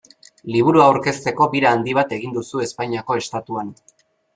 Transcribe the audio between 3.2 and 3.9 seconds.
Estatuan.